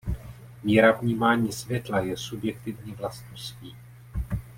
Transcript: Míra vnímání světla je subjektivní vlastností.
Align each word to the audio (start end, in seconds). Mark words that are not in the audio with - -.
Míra 0.63 0.91
vnímání 0.91 1.51
světla 1.51 1.99
je 1.99 2.17
subjektivní 2.17 2.93
vlastností. 2.93 3.77